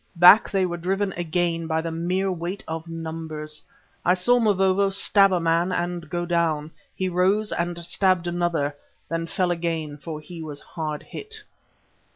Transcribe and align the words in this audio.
Back 0.15 0.49
they 0.49 0.65
were 0.65 0.77
driven 0.77 1.13
again 1.13 1.67
by 1.67 1.79
the 1.81 1.91
mere 1.91 2.31
weight 2.31 2.63
of 2.67 2.87
numbers. 2.87 3.61
I 4.03 4.15
saw 4.15 4.39
Mavovo 4.39 4.89
stab 4.89 5.31
a 5.31 5.39
man 5.39 5.71
and 5.71 6.09
go 6.09 6.25
down. 6.25 6.71
He 6.95 7.07
rose 7.07 7.51
and 7.51 7.77
stabbed 7.85 8.25
another, 8.25 8.75
then 9.09 9.27
fell 9.27 9.51
again 9.51 9.97
for 9.99 10.19
he 10.19 10.41
was 10.41 10.59
hard 10.59 11.03
hit. 11.03 11.43